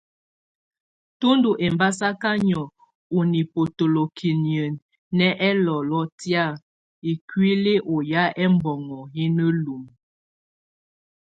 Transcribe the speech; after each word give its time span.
Tù 1.19 1.27
ndù 1.37 1.51
ɛmbasaka 1.65 2.29
nìɔ̂ɔ 2.45 2.73
ù 3.17 3.19
nibotolokiniǝ́ 3.31 4.75
nɛ 5.17 5.27
ɛlɔlɔ 5.49 5.99
tɛ̀á 6.19 6.45
ikuili 7.11 7.73
ù 7.93 7.95
yá 8.11 8.23
ɛmnoŋɔ 8.43 8.99
yɛ 9.15 9.25
na 9.35 9.45
lumǝ. 9.63 9.91